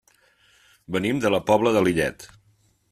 [0.97, 2.31] Venim de la Pobla de Lillet.